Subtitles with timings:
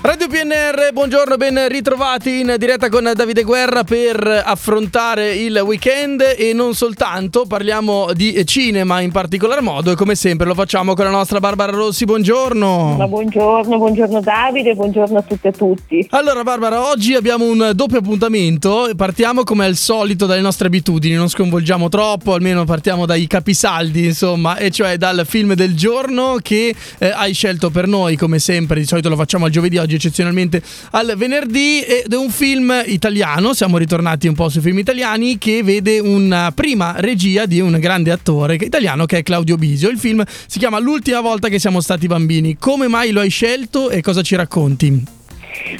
[0.00, 6.52] Radio PNR, buongiorno, ben ritrovati in diretta con Davide Guerra per affrontare il weekend e
[6.52, 11.10] non soltanto, parliamo di cinema in particolar modo e come sempre lo facciamo con la
[11.10, 12.94] nostra Barbara Rossi, buongiorno.
[12.96, 16.06] Ma buongiorno, buongiorno Davide, buongiorno a tutte e a tutti.
[16.10, 21.28] Allora Barbara, oggi abbiamo un doppio appuntamento, partiamo come al solito dalle nostre abitudini, non
[21.28, 27.08] sconvolgiamo troppo, almeno partiamo dai capisaldi insomma, e cioè dal film del giorno che eh,
[27.08, 31.14] hai scelto per noi, come sempre, di solito lo facciamo al giovedì, oggi eccezionalmente al
[31.16, 35.98] venerdì ed è un film italiano, siamo ritornati un po' sui film italiani che vede
[35.98, 39.88] una prima regia di un grande attore italiano che è Claudio Bisio.
[39.88, 42.56] Il film si chiama L'ultima volta che siamo stati bambini.
[42.58, 45.17] Come mai lo hai scelto e cosa ci racconti?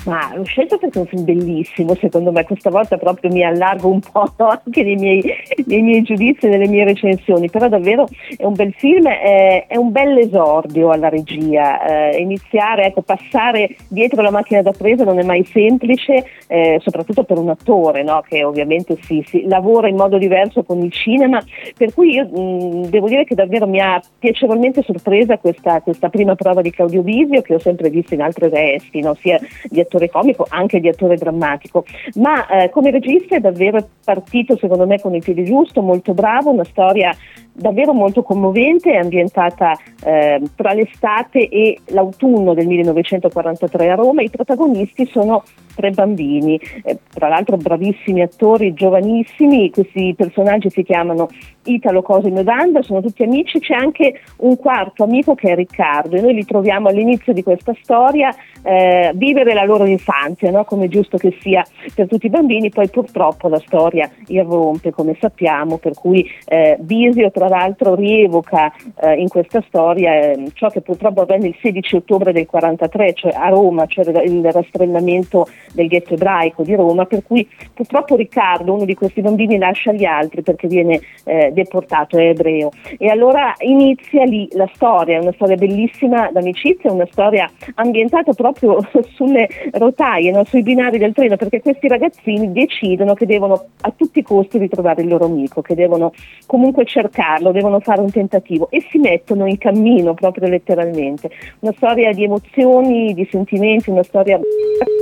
[0.04, 3.88] Ma l'ho scelto perché è un film bellissimo, secondo me questa volta proprio mi allargo
[3.88, 5.22] un po' anche nei miei,
[5.66, 8.06] nei miei giudizi e nelle mie recensioni, però davvero
[8.36, 13.76] è un bel film, è, è un bel esordio alla regia, eh, iniziare, ecco, passare
[13.88, 18.22] dietro la macchina da presa non è mai semplice, eh, soprattutto per un attore no?
[18.26, 21.42] che ovviamente si, si, lavora in modo diverso con il cinema,
[21.76, 26.34] per cui io mh, devo dire che davvero mi ha piacevolmente sorpresa questa, questa prima
[26.34, 29.14] prova di Claudio Visio che ho sempre visto in altre vesti, no?
[29.14, 31.84] sia di attore comico, anche di attore drammatico,
[32.14, 36.50] ma eh, come regista è davvero partito secondo me con il piede giusto, molto bravo,
[36.50, 37.14] una storia
[37.52, 45.06] davvero molto commovente, ambientata eh, tra l'estate e l'autunno del 1943 a Roma, i protagonisti
[45.06, 45.42] sono
[45.74, 51.28] tre bambini, eh, tra l'altro bravissimi attori, giovanissimi, questi personaggi si chiamano
[51.64, 56.16] Italo, Cosimo e Wanda, sono tutti amici, c'è anche un quarto amico che è Riccardo
[56.16, 60.64] e noi li troviamo all'inizio di questa storia eh, vivere la loro infanzia, no?
[60.64, 65.16] come è giusto che sia per tutti i bambini, poi purtroppo la storia irrompe come
[65.20, 70.80] sappiamo, per cui eh, Bisio tra l'altro rievoca eh, in questa storia eh, ciò che
[70.80, 76.14] purtroppo avvenne il 16 ottobre del 43, cioè a Roma, cioè il rastrellamento del ghetto
[76.14, 80.68] ebraico di Roma, per cui purtroppo Riccardo, uno di questi bambini, lascia gli altri perché
[80.68, 82.70] viene eh, deportato, è ebreo.
[82.96, 88.78] E allora inizia lì la storia, una storia bellissima d'amicizia, una storia ambientata proprio
[89.14, 90.44] sulle rotaie, no?
[90.44, 95.02] sui binari del treno, perché questi ragazzini decidono che devono a tutti i costi ritrovare
[95.02, 96.12] il loro amico, che devono
[96.46, 101.30] comunque cercarlo, devono fare un tentativo e si mettono in cammino proprio letteralmente.
[101.60, 104.36] Una storia di emozioni, di sentimenti, una storia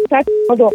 [0.08, 0.70] in modo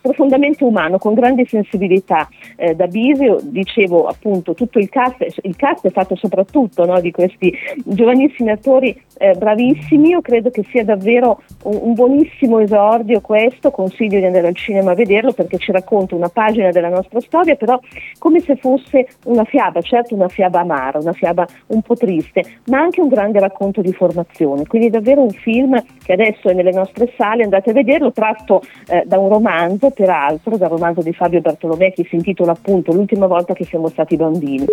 [0.00, 2.28] profondamente umano, con grande sensibilità.
[2.56, 7.10] Eh, da Bisio, dicevo appunto, tutto il cast, il cast è fatto soprattutto no, di
[7.10, 7.52] questi
[7.84, 14.18] giovanissimi attori eh, bravissimi, io credo che sia davvero un, un, buonissimo esordio questo, consiglio
[14.18, 17.78] di andare al cinema a vederlo perché ci racconta una pagina della nostra storia, però
[18.18, 22.80] come se fosse una fiaba, certo una fiaba amara, una fiaba un po' triste, ma
[22.80, 27.12] anche un grande racconto di formazione, quindi davvero un film che adesso è nelle nostre
[27.16, 31.92] sale, andate a vederlo, tratto eh, da un romanzo, peraltro, dal romanzo di Fabio Bartolomei
[31.92, 34.66] che si intitola appunto L'ultima volta che siamo stati bambini.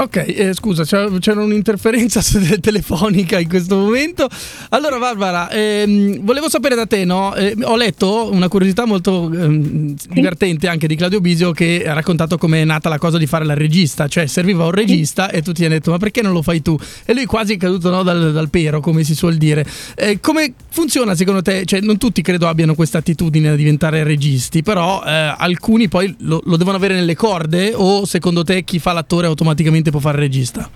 [0.00, 2.22] Ok, eh, scusa, c'era un'interferenza
[2.58, 4.26] telefonica in questo momento.
[4.70, 7.34] Allora, Barbara, ehm, volevo sapere da te, no?
[7.34, 12.38] Eh, ho letto una curiosità molto ehm, divertente anche di Claudio Bisio che ha raccontato
[12.38, 15.52] come è nata la cosa di fare la regista, cioè serviva un regista e tu
[15.52, 16.78] ti hai detto ma perché non lo fai tu?
[17.04, 19.66] E lui quasi è caduto no, dal, dal, pero, come si suol dire.
[19.96, 21.66] Eh, come funziona secondo te?
[21.66, 26.40] Cioè, non tutti credo abbiano questa attitudine a diventare registi, però eh, alcuni poi lo,
[26.42, 30.68] lo devono avere nelle corde o secondo te chi fa l'attore automaticamente può fare regista?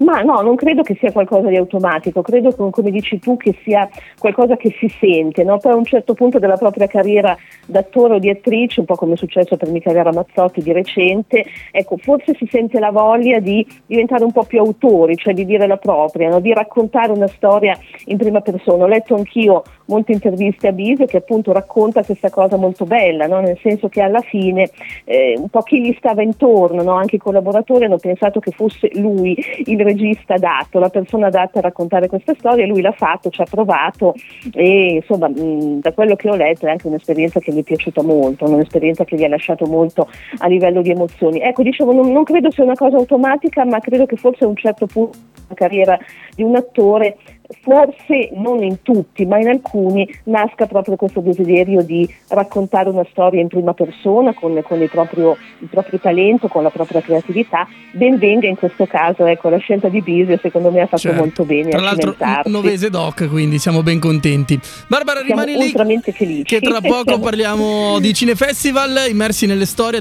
[0.00, 3.88] Ma no, non credo che sia qualcosa di automatico, credo come dici tu che sia
[4.18, 5.58] qualcosa che si sente, no?
[5.58, 9.14] poi a un certo punto della propria carriera d'attore o di attrice, un po' come
[9.14, 14.24] è successo per Michele Ramazzotti di recente, ecco, forse si sente la voglia di diventare
[14.24, 16.40] un po' più autori, cioè di dire la propria, no?
[16.40, 17.76] di raccontare una storia
[18.06, 18.84] in prima persona.
[18.84, 23.40] Ho letto anch'io molte interviste a Bisio che appunto racconta questa cosa molto bella, no?
[23.40, 24.70] nel senso che alla fine
[25.04, 29.36] eh, un po' chi gli stava intorno, anche i collaboratori hanno pensato che fosse lui
[29.78, 33.46] il regista adatto, la persona adatta a raccontare questa storia, lui l'ha fatto, ci ha
[33.48, 34.14] provato
[34.52, 38.02] e insomma mh, da quello che ho letto è anche un'esperienza che gli è piaciuta
[38.02, 40.08] molto, un'esperienza che gli ha lasciato molto
[40.38, 41.40] a livello di emozioni.
[41.40, 44.56] Ecco, dicevo, non, non credo sia una cosa automatica, ma credo che forse a un
[44.56, 45.16] certo punto
[45.48, 45.98] la carriera
[46.34, 47.16] di un attore
[47.62, 53.40] forse non in tutti, ma in alcuni nasca proprio questo desiderio di raccontare una storia
[53.40, 57.66] in prima persona con, con il, proprio, il, proprio, talento, con la propria creatività.
[57.92, 61.20] Ben venga in questo caso, ecco, la scelta di Bisio secondo me ha fatto certo.
[61.20, 61.70] molto bene.
[61.70, 62.14] Tra l'altro
[62.44, 64.58] Novese Doc, quindi siamo ben contenti.
[64.86, 66.42] Barbara siamo rimani lì felici.
[66.44, 69.96] che tra poco parliamo di Cinefestival, immersi nelle storie